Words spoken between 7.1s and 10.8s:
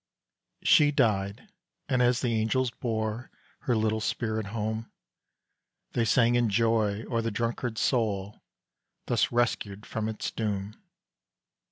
the drunkard's soul Thus rescued from its doom.